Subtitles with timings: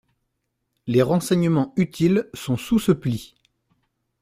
[0.87, 3.35] Les renseignements utiles sont sous ce pli.